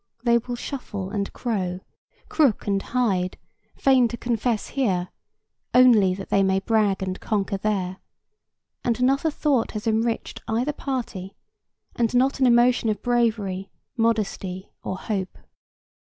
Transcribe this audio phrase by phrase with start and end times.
[0.23, 1.81] They will shuffle and crow,
[2.27, 3.37] crook and hide,
[3.75, 5.09] feign to confess here,
[5.75, 7.97] only that they may brag and conquer there,
[8.83, 11.35] and not a thought has enriched either party,
[11.95, 15.37] and not an emotion of bravery, modesty, or hope.